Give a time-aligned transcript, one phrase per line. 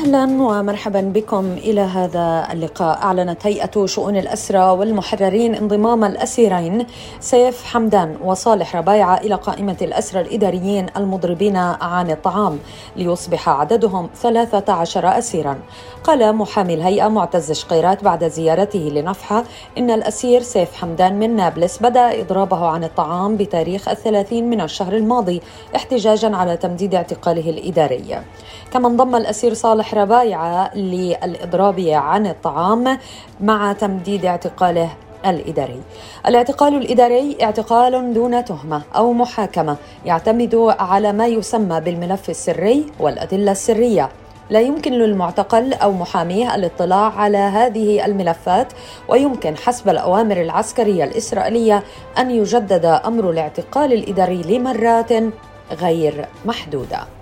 [0.00, 2.98] أهلا ومرحبا بكم إلى هذا اللقاء.
[3.02, 6.86] أعلنت هيئة شؤون الاسرى والمحررين انضمام الأسيرين
[7.20, 12.58] سيف حمدان وصالح ربايعه إلى قائمة الاسرى الإداريين المضربين عن الطعام
[12.96, 15.58] ليصبح عددهم 13 اسيرا.
[16.04, 19.44] قال محامي الهيئة معتز شقيرات بعد زيارته لنفحة
[19.78, 25.40] إن الأسير سيف حمدان من نابلس بدأ إضرابه عن الطعام بتاريخ الثلاثين من الشهر الماضي
[25.76, 28.20] احتجاجا على تمديد اعتقاله الإداري.
[28.72, 32.98] كما انضم الأسير صالح ربايعة للإضراب عن الطعام
[33.40, 34.90] مع تمديد اعتقاله
[35.26, 35.80] الإداري.
[36.26, 39.76] الاعتقال الإداري اعتقال دون تهمة أو محاكمة
[40.06, 44.08] يعتمد على ما يسمى بالملف السري والأدلة السرية.
[44.50, 48.72] لا يمكن للمعتقل أو محاميه الاطلاع على هذه الملفات
[49.08, 51.82] ويمكن حسب الأوامر العسكرية الإسرائيلية
[52.18, 55.12] أن يجدد أمر الاعتقال الإداري لمرات
[55.80, 57.19] غير محدودة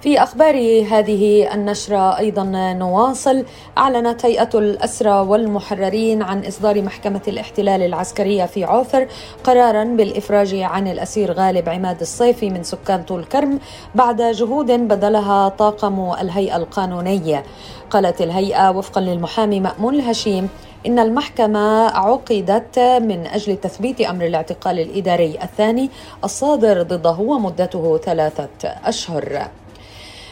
[0.00, 0.54] في أخبار
[0.90, 3.44] هذه النشرة أيضا نواصل.
[3.78, 9.08] أعلنت هيئة الأسرى والمحررين عن إصدار محكمة الاحتلال العسكرية في عوفر
[9.44, 13.58] قرارا بالإفراج عن الأسير غالب عماد الصيفي من سكان طول كرم
[13.94, 17.42] بعد جهود بذلها طاقم الهيئة القانونية.
[17.90, 20.48] قالت الهيئة وفقا للمحامي مأمون الهشيم
[20.86, 25.90] إن المحكمة عقدت من أجل تثبيت أمر الاعتقال الإداري الثاني
[26.24, 29.48] الصادر ضده ومدته ثلاثة أشهر.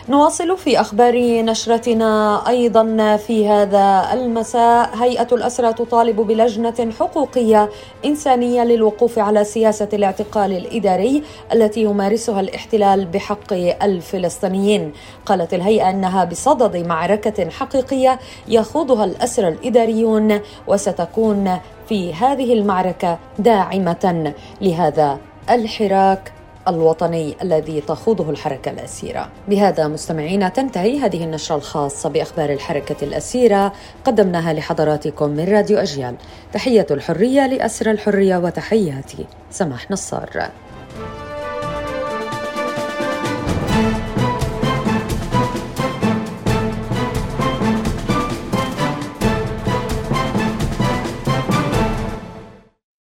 [0.08, 4.90] نواصل في أخبار نشرتنا أيضا في هذا المساء.
[4.94, 7.70] هيئة الأسرى تطالب بلجنة حقوقية
[8.04, 14.92] إنسانية للوقوف على سياسة الاعتقال الإداري التي يمارسها الاحتلال بحق الفلسطينيين.
[15.26, 25.19] قالت الهيئة إنها بصدد معركة حقيقية يخوضها الاسرى الإداريون وستكون في هذه المعركة داعمة لهذا
[25.50, 26.35] الحراك.
[26.69, 29.28] الوطني الذي تخوضه الحركة الأسيرة.
[29.49, 33.72] بهذا مستمعينا تنتهي هذه النشرة الخاصة بأخبار الحركة الأسيرة.
[34.04, 36.15] قدمناها لحضراتكم من راديو أجيال.
[36.53, 39.26] تحية الحرية لأسر الحرية وتحياتي.
[39.50, 40.50] سماح نصار.